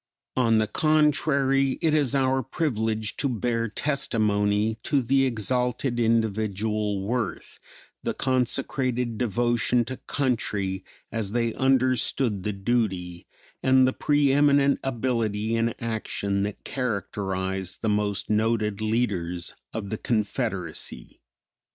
[0.35, 7.59] On the contrary it is our privilege to bear testimony to the exalted individual worth,
[8.01, 13.27] the consecrated devotion to country as they understood the duty,
[13.61, 19.99] and the pre eminent ability in action that characterized the most noted leaders of the
[19.99, 21.21] Confederacy.